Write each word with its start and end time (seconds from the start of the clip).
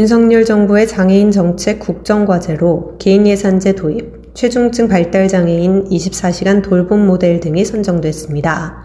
윤석열 0.00 0.46
정부의 0.46 0.88
장애인 0.88 1.30
정책 1.30 1.78
국정과제로 1.78 2.96
개인 2.98 3.26
예산제 3.26 3.74
도입, 3.74 4.32
최중증 4.32 4.88
발달 4.88 5.28
장애인 5.28 5.90
24시간 5.90 6.62
돌봄 6.62 7.06
모델 7.06 7.38
등이 7.38 7.66
선정됐습니다. 7.66 8.78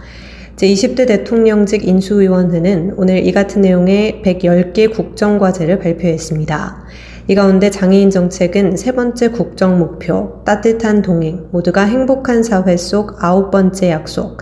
제20대 0.58 1.08
대통령직 1.08 1.88
인수위원회는 1.88 2.96
오늘 2.98 3.26
이 3.26 3.32
같은 3.32 3.62
내용의 3.62 4.24
110개 4.26 4.94
국정과제를 4.94 5.80
발표했습니다. 5.80 6.84
이 7.30 7.36
가운데 7.36 7.70
장애인 7.70 8.10
정책은 8.10 8.76
세 8.76 8.92
번째 8.92 9.30
국정 9.30 9.80
목표, 9.80 10.42
따뜻한 10.44 11.02
동행, 11.02 11.48
모두가 11.54 11.86
행복한 11.86 12.44
사회 12.44 12.76
속 12.76 13.24
아홉 13.24 13.52
번째 13.52 13.90
약속, 13.90 14.42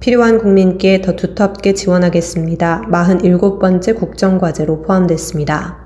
필요한 0.00 0.36
국민께 0.36 1.00
더 1.00 1.16
두텁게 1.16 1.72
지원하겠습니다. 1.72 2.88
47번째 2.90 3.96
국정과제로 3.98 4.82
포함됐습니다. 4.82 5.79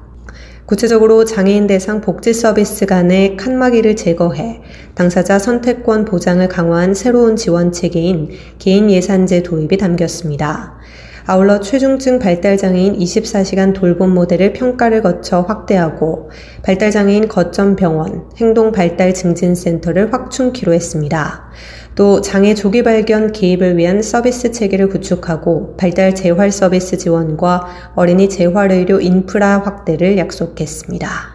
구체적으로 0.67 1.27
장애인 1.27 1.67
대상 1.67 2.01
복지 2.01 2.33
서비스 2.33 2.87
간의 2.87 3.37
칸막이를 3.37 3.97
제거해 3.97 4.63
당사자 4.95 5.39
선택권 5.39 6.07
보장을 6.07 6.47
강화한 6.49 6.95
새로운 6.95 7.37
지원 7.37 7.71
체계인 7.71 8.31
개인 8.59 8.91
예산제 8.91 9.43
도입이 9.43 9.77
담겼습니다. 9.77 10.79
아울러 11.27 11.59
최중증 11.61 12.19
발달장애인 12.19 12.99
24시간 12.99 13.73
돌봄 13.73 14.13
모델을 14.13 14.53
평가를 14.53 15.01
거쳐 15.01 15.41
확대하고 15.41 16.29
발달장애인 16.63 17.29
거점 17.29 17.77
병원, 17.77 18.29
행동 18.37 18.73
발달 18.73 19.15
증진센터를 19.15 20.13
확충키로 20.13 20.75
했습니다. 20.75 21.51
또 21.95 22.21
장애 22.21 22.55
조기 22.55 22.83
발견 22.83 23.33
개입을 23.33 23.79
위한 23.79 24.03
서비스 24.03 24.53
체계를 24.53 24.89
구축하고 24.89 25.77
발달 25.79 26.15
재활 26.15 26.53
서비스 26.53 26.99
지원과 26.99 27.93
어린이 27.95 28.29
재활 28.29 28.71
의료 28.71 29.01
인프라 29.01 29.63
확대를 29.65 30.19
약속했습니다. 30.19 31.34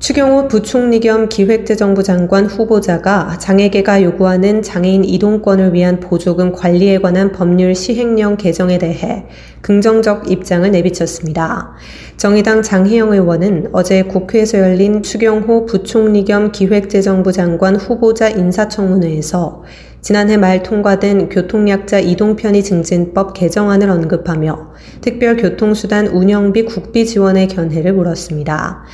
추경호 0.00 0.46
부총리 0.46 1.00
겸 1.00 1.28
기획재정부 1.28 2.04
장관 2.04 2.46
후보자가 2.46 3.36
장애계가 3.40 4.04
요구하는 4.04 4.62
장애인 4.62 5.02
이동권을 5.02 5.74
위한 5.74 5.98
보조금 5.98 6.52
관리에 6.52 6.98
관한 6.98 7.32
법률 7.32 7.74
시행령 7.74 8.36
개정에 8.36 8.78
대해 8.78 9.26
긍정적 9.60 10.30
입장을 10.30 10.70
내비쳤습니다. 10.70 11.72
정의당 12.16 12.62
장혜영 12.62 13.12
의원은 13.12 13.70
어제 13.72 14.04
국회에서 14.04 14.60
열린 14.60 15.02
추경호 15.02 15.66
부총리 15.66 16.24
겸 16.24 16.52
기획재정부 16.52 17.32
장관 17.32 17.74
후보자 17.74 18.28
인사청문회에서 18.28 19.64
지난해 20.00 20.36
말 20.36 20.62
통과된 20.62 21.28
교통약자 21.28 21.98
이동편의 21.98 22.62
증진법 22.62 23.34
개정안을 23.34 23.90
언급하며 23.90 24.74
특별교통수단 25.00 26.06
운영비 26.06 26.66
국비 26.66 27.04
지원의 27.04 27.48
견해를 27.48 27.94
물었습니다. 27.94 28.84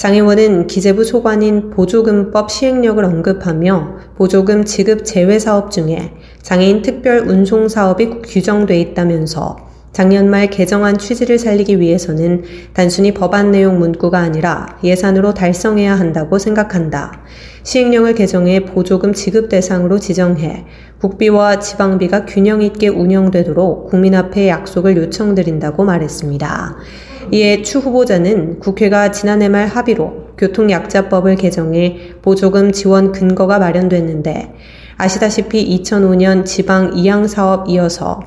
장 0.00 0.14
의원은 0.14 0.66
기재부 0.66 1.04
소관인 1.04 1.68
보조금법 1.68 2.50
시행력을 2.50 3.04
언급하며 3.04 3.98
보조금 4.16 4.64
지급 4.64 5.04
제외 5.04 5.38
사업 5.38 5.70
중에 5.70 6.12
장애인 6.40 6.80
특별 6.80 7.28
운송 7.28 7.68
사업이 7.68 8.22
규정돼 8.22 8.80
있다면서 8.80 9.58
작년 9.92 10.30
말 10.30 10.48
개정안 10.48 10.96
취지를 10.96 11.38
살리기 11.38 11.80
위해서는 11.80 12.44
단순히 12.72 13.12
법안 13.12 13.50
내용 13.50 13.78
문구가 13.78 14.18
아니라 14.18 14.78
예산으로 14.82 15.34
달성해야 15.34 15.98
한다고 15.98 16.38
생각한다. 16.38 17.20
시행령을 17.62 18.14
개정해 18.14 18.64
보조금 18.64 19.12
지급 19.12 19.50
대상으로 19.50 19.98
지정해 19.98 20.64
국비와 21.02 21.58
지방비가 21.58 22.24
균형 22.24 22.62
있게 22.62 22.88
운영되도록 22.88 23.90
국민 23.90 24.14
앞에 24.14 24.48
약속을 24.48 24.96
요청드린다고 24.96 25.84
말했습니다. 25.84 26.76
이에 27.32 27.62
추 27.62 27.78
후보자는 27.78 28.58
국회가 28.58 29.10
지난해 29.12 29.48
말 29.48 29.66
합의로 29.66 30.30
교통약자법을 30.36 31.36
개정해 31.36 32.14
보조금 32.22 32.72
지원 32.72 33.12
근거가 33.12 33.58
마련됐는데 33.58 34.54
아시다시피 34.96 35.80
2005년 35.82 36.44
지방 36.44 36.96
이양 36.96 37.26
사업 37.26 37.68
이어서 37.68 38.20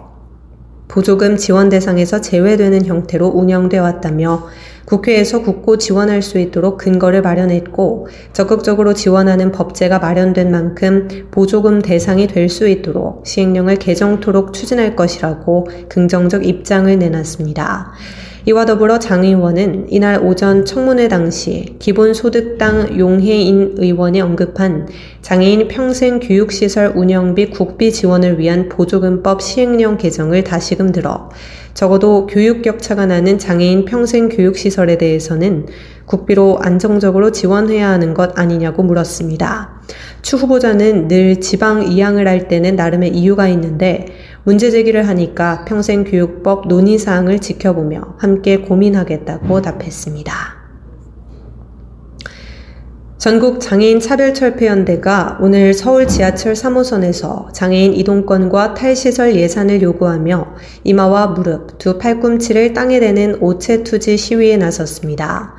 보조금 0.87 1.37
지원 1.37 1.69
대상에서 1.69 2.21
제외되는 2.21 2.85
형태로 2.85 3.27
운영돼 3.27 3.79
왔다며 3.79 4.47
국회에서 4.85 5.41
국고 5.41 5.77
지원할 5.77 6.21
수 6.21 6.37
있도록 6.39 6.77
근거를 6.77 7.21
마련했고 7.21 8.07
적극적으로 8.31 8.93
지원하는 8.93 9.51
법제가 9.51 9.99
마련된 9.99 10.51
만큼 10.51 11.07
보조금 11.31 11.81
대상이 11.81 12.27
될 12.27 12.49
수 12.49 12.67
있도록 12.67 13.25
시행령을 13.25 13.77
개정토록 13.77 14.53
추진할 14.53 14.95
것이라고 14.95 15.67
긍정적 15.89 16.45
입장을 16.45 16.99
내놨습니다. 16.99 17.93
이와 18.45 18.65
더불어 18.65 18.99
장 18.99 19.23
의원은 19.23 19.85
이날 19.87 20.21
오전 20.21 20.65
청문회 20.65 21.07
당시 21.07 21.77
기본소득당 21.79 22.99
용해인 22.99 23.75
의원이 23.77 24.19
언급한 24.19 24.89
장애인 25.21 25.69
평생 25.69 26.19
교육시설 26.19 26.91
운영비 26.93 27.51
국비 27.51 27.93
지원을 27.93 28.39
위한 28.39 28.67
보조금법 28.67 29.41
시행령 29.41 29.95
개정을 29.95 30.43
다시금 30.43 30.91
들어 30.91 31.29
적어도 31.73 32.27
교육 32.27 32.61
격차가 32.61 33.05
나는 33.05 33.39
장애인 33.39 33.85
평생 33.85 34.27
교육시설에 34.27 34.97
대해서는 34.97 35.67
국비로 36.05 36.59
안정적으로 36.61 37.31
지원해야 37.31 37.89
하는 37.89 38.13
것 38.13 38.37
아니냐고 38.37 38.83
물었습니다. 38.83 39.81
추 40.21 40.35
후보자는 40.35 41.07
늘 41.07 41.39
지방 41.39 41.83
이양을 41.83 42.27
할 42.27 42.49
때는 42.49 42.75
나름의 42.75 43.11
이유가 43.11 43.47
있는데 43.47 44.07
문제 44.45 44.69
제기를 44.69 45.07
하니까 45.07 45.63
평생교육법 45.65 46.67
논의사항을 46.67 47.39
지켜보며 47.39 48.15
함께 48.17 48.57
고민하겠다고 48.57 49.61
답했습니다. 49.61 50.63
전국 53.17 53.61
장애인 53.61 54.01
차별철폐연대가 54.01 55.37
오늘 55.39 55.73
서울 55.73 56.09
지하철 56.09 56.55
3호선에서 56.55 57.53
장애인 57.53 57.93
이동권과 57.93 58.73
탈시설 58.73 59.37
예산을 59.37 59.81
요구하며 59.81 60.55
이마와 60.83 61.27
무릎, 61.27 61.77
두 61.77 61.97
팔꿈치를 61.97 62.73
땅에 62.73 62.99
대는 62.99 63.37
오체 63.39 63.83
투지 63.83 64.17
시위에 64.17 64.57
나섰습니다. 64.57 65.55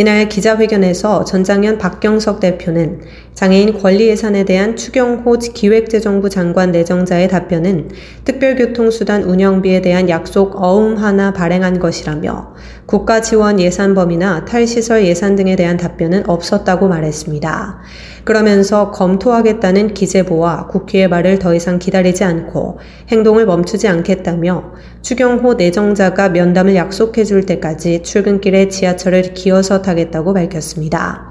이날 0.00 0.28
기자회견에서 0.28 1.24
전장현 1.24 1.78
박경석 1.78 2.38
대표는 2.38 3.00
장애인 3.34 3.80
권리 3.80 4.06
예산에 4.06 4.44
대한 4.44 4.76
추경호 4.76 5.38
기획재정부 5.52 6.30
장관 6.30 6.70
내정자의 6.70 7.26
답변은 7.26 7.90
특별교통수단 8.24 9.24
운영비에 9.24 9.80
대한 9.80 10.08
약속 10.08 10.62
어음 10.62 10.98
하나 10.98 11.32
발행한 11.32 11.80
것이라며 11.80 12.54
국가 12.86 13.20
지원 13.20 13.58
예산 13.58 13.96
범위나 13.96 14.44
탈시설 14.44 15.04
예산 15.04 15.34
등에 15.34 15.56
대한 15.56 15.76
답변은 15.76 16.30
없었다고 16.30 16.86
말했습니다. 16.86 17.80
그러면서 18.22 18.92
검토하겠다는 18.92 19.94
기재부와 19.94 20.68
국회의 20.68 21.08
말을 21.08 21.40
더 21.40 21.56
이상 21.56 21.80
기다리지 21.80 22.22
않고 22.22 22.78
행동을 23.08 23.46
멈추지 23.46 23.88
않겠다며 23.88 24.74
추경호 25.02 25.54
내정자가 25.54 26.30
면담을 26.30 26.74
약속해 26.74 27.24
줄 27.24 27.46
때까지 27.46 28.02
출근길에 28.02 28.68
지하철을 28.68 29.34
기어서 29.34 29.80
타겠다고 29.82 30.34
밝혔습니다. 30.34 31.27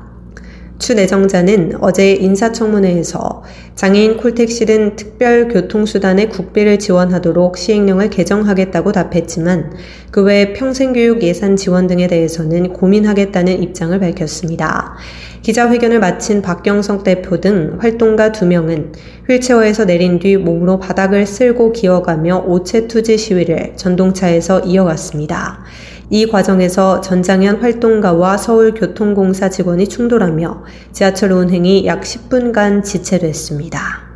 추 0.80 0.94
내정자는 0.94 1.78
어제 1.82 2.14
인사청문회에서 2.14 3.44
장애인 3.76 4.18
콜택시 4.18 4.66
등 4.66 4.96
특별 4.96 5.48
교통수단의 5.48 6.30
국비를 6.30 6.80
지원하도록 6.80 7.58
시행령을 7.58 8.10
개정하겠다고 8.10 8.92
답했지만 8.92 9.74
그 10.12 10.28
외 10.28 10.54
평생교육 10.54 11.24
예산 11.24 11.56
지원 11.56 11.88
등에 11.88 12.08
대해서는 12.08 12.74
고민하겠다는 12.74 13.64
입장을 13.64 13.98
밝혔습니다. 13.98 14.96
기자회견을 15.42 16.00
마친 16.00 16.42
박경석 16.42 17.04
대표 17.06 17.40
등 17.40 17.78
활동가 17.80 18.32
두명은 18.34 18.92
휠체어에서 19.30 19.86
내린 19.86 20.20
뒤 20.20 20.36
몸으로 20.36 20.80
바닥을 20.80 21.26
쓸고 21.26 21.72
기어가며 21.72 22.44
오체 22.46 22.88
투지 22.88 23.18
시위를 23.18 23.74
전동차에서 23.78 24.62
이어갔습니다. 24.62 25.64
이 26.10 26.26
과정에서 26.26 27.02
전장현 27.02 27.58
활동가와 27.58 28.38
서울교통공사 28.38 29.50
직원이 29.50 29.88
충돌하며 29.88 30.64
지하철 30.94 31.34
운행이 31.34 31.86
약 31.86 32.02
10분간 32.02 32.84
지체됐습니다. 32.84 34.07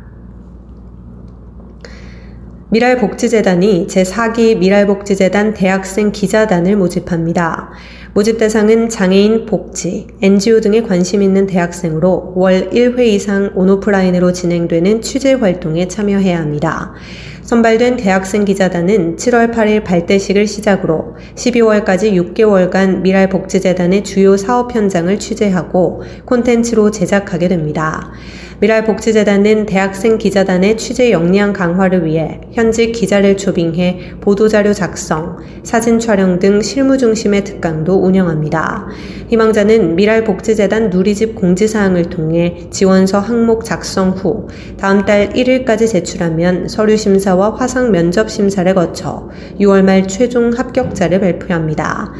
미랄복지재단이 2.72 3.86
제4기 3.86 4.56
미랄복지재단 4.56 5.52
대학생 5.52 6.10
기자단을 6.10 6.76
모집합니다. 6.76 7.70
모집 8.14 8.38
대상은 8.38 8.88
장애인 8.88 9.44
복지, 9.44 10.06
NGO 10.22 10.62
등에 10.62 10.80
관심 10.80 11.20
있는 11.20 11.46
대학생으로 11.46 12.32
월 12.34 12.70
1회 12.70 13.00
이상 13.00 13.50
온오프라인으로 13.54 14.32
진행되는 14.32 15.02
취재 15.02 15.34
활동에 15.34 15.86
참여해야 15.86 16.38
합니다. 16.38 16.94
선발된 17.42 17.98
대학생 17.98 18.46
기자단은 18.46 19.16
7월 19.16 19.52
8일 19.52 19.84
발대식을 19.84 20.46
시작으로 20.46 21.16
12월까지 21.34 22.34
6개월간 22.34 23.02
미랄복지재단의 23.02 24.02
주요 24.04 24.38
사업 24.38 24.74
현장을 24.74 25.18
취재하고 25.18 26.02
콘텐츠로 26.24 26.90
제작하게 26.90 27.48
됩니다. 27.48 28.12
미랄복지재단은 28.62 29.66
대학생 29.66 30.18
기자단의 30.18 30.76
취재 30.76 31.10
역량 31.10 31.52
강화를 31.52 32.04
위해 32.04 32.40
현직 32.52 32.92
기자를 32.92 33.36
초빙해 33.36 34.12
보도자료 34.20 34.72
작성, 34.72 35.38
사진 35.64 35.98
촬영 35.98 36.38
등 36.38 36.62
실무 36.62 36.96
중심의 36.96 37.42
특강도 37.42 37.96
운영합니다. 38.00 38.86
희망자는 39.30 39.96
미랄복지재단 39.96 40.90
누리집 40.90 41.34
공지사항을 41.34 42.04
통해 42.04 42.68
지원서 42.70 43.18
항목 43.18 43.64
작성 43.64 44.10
후 44.10 44.46
다음 44.78 45.04
달 45.04 45.30
1일까지 45.30 45.88
제출하면 45.88 46.68
서류 46.68 46.96
심사와 46.96 47.56
화상 47.56 47.90
면접 47.90 48.30
심사를 48.30 48.72
거쳐 48.74 49.28
6월 49.58 49.82
말 49.82 50.06
최종 50.06 50.52
합격자를 50.52 51.18
발표합니다. 51.18 52.12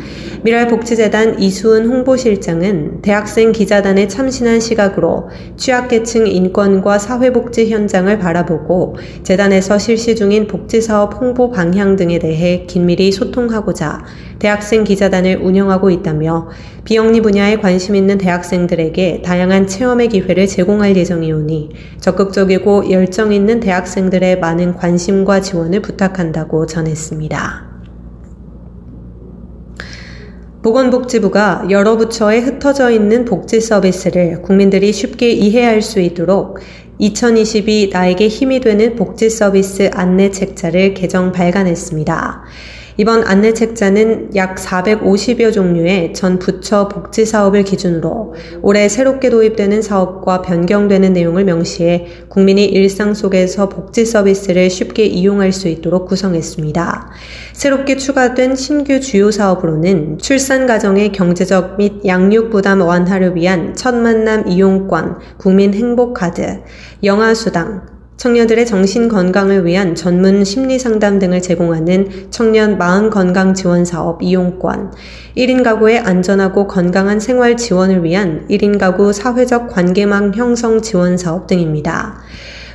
미랄복지재단 0.42 1.38
이수은 1.38 1.86
홍보실장은 1.86 3.00
대학생 3.02 3.52
기자단에 3.52 4.08
참신한 4.08 4.58
시각으로 4.58 5.28
취약계층 5.56 6.31
인권과 6.32 6.98
사회복지 6.98 7.70
현장을 7.70 8.18
바라보고 8.18 8.96
재단에서 9.22 9.78
실시 9.78 10.16
중인 10.16 10.46
복지사업 10.46 11.20
홍보 11.20 11.50
방향 11.50 11.96
등에 11.96 12.18
대해 12.18 12.64
긴밀히 12.66 13.12
소통하고자 13.12 14.04
대학생 14.38 14.82
기자단을 14.82 15.36
운영하고 15.36 15.90
있다며 15.90 16.48
비영리 16.84 17.20
분야에 17.20 17.56
관심 17.56 17.94
있는 17.94 18.18
대학생들에게 18.18 19.22
다양한 19.22 19.68
체험의 19.68 20.08
기회를 20.08 20.46
제공할 20.48 20.96
예정이오니 20.96 21.70
적극적이고 22.00 22.90
열정 22.90 23.32
있는 23.32 23.60
대학생들의 23.60 24.40
많은 24.40 24.74
관심과 24.74 25.42
지원을 25.42 25.80
부탁한다고 25.82 26.66
전했습니다. 26.66 27.71
보건복지부가 30.62 31.66
여러 31.70 31.96
부처에 31.96 32.38
흩어져 32.38 32.90
있는 32.90 33.24
복지 33.24 33.60
서비스를 33.60 34.42
국민들이 34.42 34.92
쉽게 34.92 35.30
이해할 35.30 35.82
수 35.82 35.98
있도록 35.98 36.60
2022 36.98 37.90
나에게 37.92 38.28
힘이 38.28 38.60
되는 38.60 38.94
복지 38.94 39.28
서비스 39.28 39.90
안내 39.92 40.30
책자를 40.30 40.94
개정 40.94 41.32
발간했습니다. 41.32 42.44
이번 42.98 43.24
안내 43.24 43.54
책자는 43.54 44.36
약 44.36 44.56
450여 44.56 45.50
종류의 45.50 46.12
전 46.12 46.38
부처 46.38 46.88
복지 46.88 47.24
사업을 47.24 47.64
기준으로 47.64 48.34
올해 48.60 48.88
새롭게 48.90 49.30
도입되는 49.30 49.80
사업과 49.80 50.42
변경되는 50.42 51.14
내용을 51.14 51.44
명시해 51.44 52.26
국민이 52.28 52.66
일상 52.66 53.14
속에서 53.14 53.70
복지 53.70 54.04
서비스를 54.04 54.68
쉽게 54.68 55.06
이용할 55.06 55.52
수 55.52 55.68
있도록 55.68 56.06
구성했습니다. 56.06 57.10
새롭게 57.54 57.96
추가된 57.96 58.56
신규 58.56 59.00
주요 59.00 59.30
사업으로는 59.30 60.18
출산 60.18 60.66
가정의 60.66 61.12
경제적 61.12 61.78
및 61.78 62.04
양육 62.04 62.50
부담 62.50 62.82
완화를 62.82 63.36
위한 63.36 63.74
첫 63.74 63.94
만남 63.94 64.46
이용권, 64.48 65.18
국민 65.38 65.72
행복 65.72 66.12
카드, 66.12 66.60
영아 67.02 67.32
수당, 67.32 67.91
청년들의 68.16 68.66
정신 68.66 69.08
건강을 69.08 69.64
위한 69.66 69.94
전문 69.94 70.44
심리 70.44 70.78
상담 70.78 71.18
등을 71.18 71.42
제공하는 71.42 72.28
청년 72.30 72.78
마음 72.78 73.10
건강 73.10 73.54
지원 73.54 73.84
사업 73.84 74.22
이용권, 74.22 74.92
1인 75.36 75.64
가구의 75.64 75.98
안전하고 75.98 76.68
건강한 76.68 77.18
생활 77.18 77.56
지원을 77.56 78.04
위한 78.04 78.46
1인 78.48 78.78
가구 78.78 79.12
사회적 79.12 79.68
관계망 79.68 80.34
형성 80.34 80.82
지원 80.82 81.16
사업 81.16 81.46
등입니다. 81.46 82.20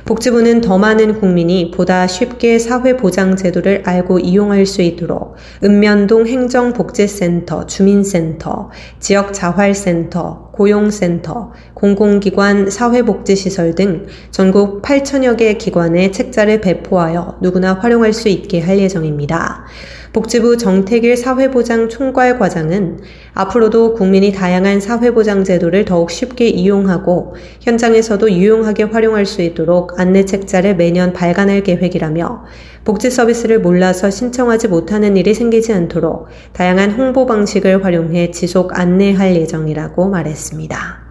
복지부는 0.08 0.62
더 0.62 0.78
많은 0.78 1.20
국민이 1.20 1.70
보다 1.70 2.06
쉽게 2.06 2.58
사회보장제도를 2.58 3.82
알고 3.84 4.20
이용할 4.20 4.64
수 4.64 4.80
있도록 4.80 5.36
읍면동 5.62 6.26
행정복지센터, 6.26 7.66
주민센터, 7.66 8.70
지역자활센터, 9.00 10.52
고용센터, 10.52 11.52
공공기관 11.74 12.70
사회복지시설 12.70 13.74
등 13.74 14.06
전국 14.30 14.80
8천여 14.80 15.36
개 15.36 15.58
기관에 15.58 16.10
책자를 16.10 16.62
배포하여 16.62 17.36
누구나 17.42 17.74
활용할 17.74 18.14
수 18.14 18.30
있게 18.30 18.60
할 18.60 18.78
예정입니다. 18.78 19.66
복지부 20.12 20.56
정태길 20.56 21.16
사회보장 21.16 21.88
총괄 21.88 22.38
과장은 22.38 23.00
앞으로도 23.34 23.94
국민이 23.94 24.32
다양한 24.32 24.80
사회보장 24.80 25.44
제도를 25.44 25.84
더욱 25.84 26.10
쉽게 26.10 26.48
이용하고 26.48 27.34
현장에서도 27.60 28.30
유용하게 28.30 28.84
활용할 28.84 29.26
수 29.26 29.42
있도록 29.42 30.00
안내 30.00 30.24
책자를 30.24 30.76
매년 30.76 31.12
발간할 31.12 31.62
계획이라며 31.62 32.44
복지 32.84 33.10
서비스를 33.10 33.60
몰라서 33.60 34.08
신청하지 34.08 34.68
못하는 34.68 35.16
일이 35.16 35.34
생기지 35.34 35.72
않도록 35.72 36.28
다양한 36.52 36.92
홍보 36.92 37.26
방식을 37.26 37.84
활용해 37.84 38.30
지속 38.30 38.78
안내할 38.78 39.36
예정이라고 39.36 40.08
말했습니다. 40.08 41.07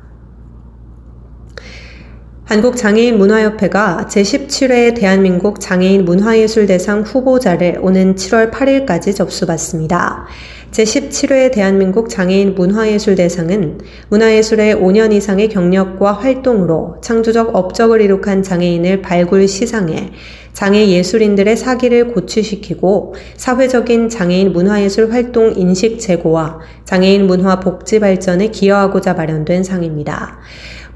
한국장애인 2.48 3.18
문화협회가 3.18 4.08
제17회 4.10 4.96
대한민국 4.96 5.60
장애인 5.60 6.06
문화예술대상 6.06 7.02
후보자를 7.02 7.80
오는 7.82 8.16
7월 8.16 8.52
8일까지 8.52 9.14
접수받습니다. 9.14 10.28
제17회 10.72 11.52
대한민국 11.52 12.08
장애인 12.08 12.56
문화예술대상은 12.56 13.82
문화예술의 14.08 14.76
5년 14.76 15.12
이상의 15.12 15.50
경력과 15.50 16.14
활동으로 16.14 17.02
창조적 17.02 17.54
업적을 17.54 18.00
이룩한 18.00 18.44
장애인을 18.44 19.02
발굴 19.02 19.46
시상해 19.46 20.14
장애 20.54 20.88
예술인들의 20.88 21.56
사기를 21.58 22.08
고취시키고 22.14 23.14
사회적인 23.36 24.08
장애인 24.08 24.54
문화예술 24.54 25.12
활동 25.12 25.54
인식 25.56 26.00
제고와 26.00 26.60
장애인 26.86 27.28
문화 27.28 27.60
복지 27.60 28.00
발전에 28.00 28.48
기여하고자 28.48 29.14
마련된 29.16 29.64
상입니다. 29.64 30.40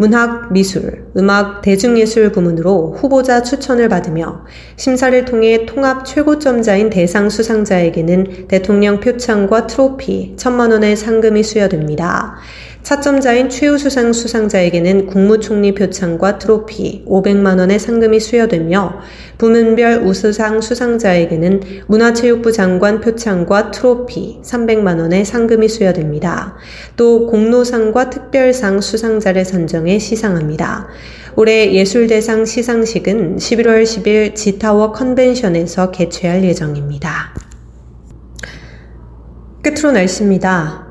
문학, 0.01 0.51
미술, 0.51 1.05
음악, 1.15 1.61
대중예술 1.61 2.31
부문으로 2.31 2.95
후보자 2.97 3.43
추천을 3.43 3.87
받으며 3.87 4.45
심사를 4.75 5.25
통해 5.25 5.67
통합 5.67 6.07
최고점자인 6.07 6.89
대상 6.89 7.29
수상자에게는 7.29 8.47
대통령 8.47 8.99
표창과 8.99 9.67
트로피 9.67 10.33
천만 10.37 10.71
원의 10.71 10.95
상금이 10.95 11.43
수여됩니다. 11.43 12.37
차점자인 12.83 13.49
최우수상 13.49 14.11
수상자에게는 14.11 15.07
국무총리 15.07 15.75
표창과 15.75 16.39
트로피 16.39 17.05
500만 17.05 17.59
원의 17.59 17.79
상금이 17.79 18.19
수여되며 18.19 18.99
부문별 19.37 20.03
우수상 20.03 20.61
수상자에게는 20.61 21.61
문화체육부 21.87 22.51
장관 22.51 22.99
표창과 22.99 23.71
트로피 23.71 24.39
300만 24.43 24.99
원의 24.99 25.25
상금이 25.25 25.67
수여됩니다. 25.67 26.55
또 26.97 27.27
공로상과 27.27 28.09
특별상 28.09 28.81
수상자를 28.81 29.45
선정해 29.45 29.99
시상합니다. 29.99 30.87
올해 31.35 31.71
예술대상 31.71 32.45
시상식은 32.45 33.37
11월 33.37 33.83
10일 33.83 34.35
지타워 34.35 34.91
컨벤션에서 34.91 35.91
개최할 35.91 36.43
예정입니다. 36.43 37.33
끝으로 39.61 39.91
날씨입니다. 39.91 40.90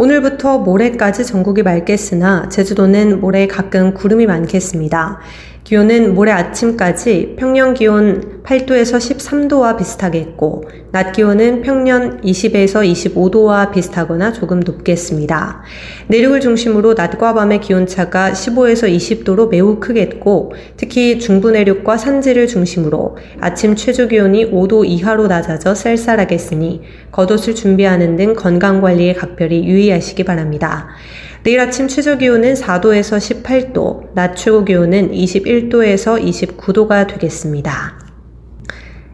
오늘부터 0.00 0.58
모레까지 0.58 1.26
전국이 1.26 1.64
맑겠으나 1.64 2.48
제주도는 2.50 3.20
모레 3.20 3.48
가끔 3.48 3.94
구름이 3.94 4.26
많겠습니다. 4.26 5.18
기온은 5.64 6.14
모레 6.14 6.32
아침까지 6.32 7.34
평년 7.38 7.74
기온 7.74 8.42
8도에서 8.42 8.96
13도와 8.96 9.76
비슷하겠고, 9.76 10.64
낮 10.90 11.12
기온은 11.12 11.60
평년 11.60 12.22
20에서 12.22 12.90
25도와 12.90 13.70
비슷하거나 13.70 14.32
조금 14.32 14.60
높겠습니다. 14.60 15.60
내륙을 16.06 16.40
중심으로 16.40 16.94
낮과 16.94 17.34
밤의 17.34 17.60
기온차가 17.60 18.32
15에서 18.32 18.90
20도로 18.90 19.50
매우 19.50 19.78
크겠고, 19.78 20.52
특히 20.78 21.18
중부 21.18 21.50
내륙과 21.50 21.98
산지를 21.98 22.46
중심으로 22.46 23.18
아침 23.40 23.76
최저 23.76 24.08
기온이 24.08 24.50
5도 24.50 24.86
이하로 24.86 25.26
낮아져 25.26 25.74
쌀쌀하겠으니, 25.74 26.80
겉옷을 27.12 27.54
준비하는 27.54 28.16
등 28.16 28.32
건강 28.32 28.80
관리에 28.80 29.12
각별히 29.12 29.66
유의하시기 29.66 30.24
바랍니다. 30.24 30.88
내일 31.44 31.60
아침 31.60 31.88
최저 31.88 32.18
기온은 32.18 32.54
4도에서 32.54 33.42
18도, 33.42 34.14
낮 34.14 34.34
최고 34.34 34.64
기온은 34.64 35.12
21도에서 35.12 36.22
29도가 36.22 37.06
되겠습니다. 37.06 37.98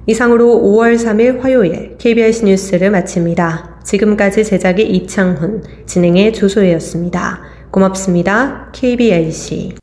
이상으로 0.07 0.47
5월 0.47 0.97
3일 0.97 1.41
화요일 1.41 1.97
KBS 1.99 2.45
뉴스를 2.45 2.91
마칩니다. 2.91 3.81
지금까지 3.85 4.45
제작이 4.45 4.83
이창훈, 4.83 5.63
진행의 5.87 6.33
조소혜였습니다. 6.33 7.41
고맙습니다. 7.71 8.71
KBIC. 8.73 9.75